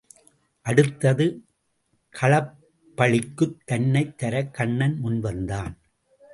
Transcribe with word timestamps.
அடுத்தது 0.61 1.43
களப்பளிக்குத் 2.13 3.57
தன்னைத் 3.65 4.23
தரக் 4.23 4.53
கண்ணன் 4.53 4.99
முன் 4.99 5.19
வந்தான். 5.19 5.79